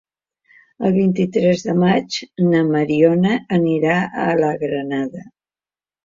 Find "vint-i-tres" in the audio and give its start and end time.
0.93-1.59